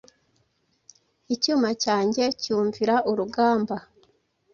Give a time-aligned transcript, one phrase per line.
[1.33, 3.75] Icyuma cyanjye cyumvira urugamba